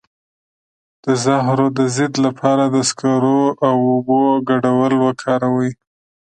[1.03, 5.71] د زهرو د ضد لپاره د سکرو او اوبو ګډول وکاروئ